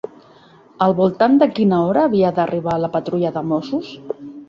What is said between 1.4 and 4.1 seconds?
de quina hora havia d'arribar la patrulla de mossos?